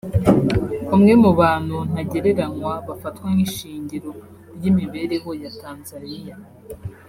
[0.95, 4.11] umwe mu bantu ntagereranywa bafatwa nk’ishingiro
[4.55, 6.35] ry’imibereho ya Tanzania